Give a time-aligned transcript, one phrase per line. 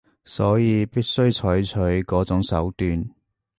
[0.25, 3.07] 所以必須採取嗰種手段